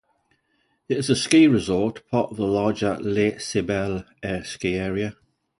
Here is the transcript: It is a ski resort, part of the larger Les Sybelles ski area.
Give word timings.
It 0.89 0.97
is 0.97 1.11
a 1.11 1.15
ski 1.15 1.45
resort, 1.45 2.09
part 2.09 2.31
of 2.31 2.37
the 2.37 2.47
larger 2.47 2.97
Les 2.99 3.35
Sybelles 3.37 4.01
ski 4.47 4.73
area. 4.73 5.15